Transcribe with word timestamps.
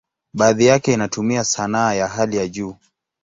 Baadhi 0.33 0.65
yake 0.65 0.93
inatumia 0.93 1.43
sanaa 1.43 1.93
ya 1.93 2.07
hali 2.07 2.37
ya 2.37 2.47
juu. 2.47 2.75